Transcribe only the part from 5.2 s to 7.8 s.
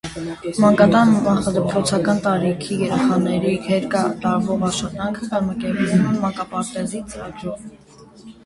կազմակերպում է մանկապարտեզի ծրագրով։